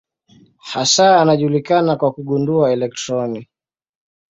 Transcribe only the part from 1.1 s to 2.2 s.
anajulikana kwa